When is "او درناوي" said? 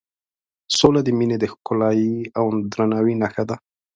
2.39-3.15